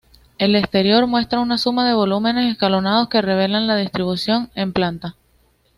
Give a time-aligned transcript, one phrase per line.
[0.39, 5.15] El exterior muestra una suma de volúmenes escalonados que revelan la distribución en planta.